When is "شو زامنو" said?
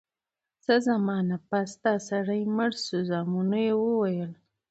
2.85-3.55